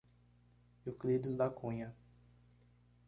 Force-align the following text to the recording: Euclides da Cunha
Euclides 0.87 1.35
da 1.35 1.47
Cunha 1.47 1.93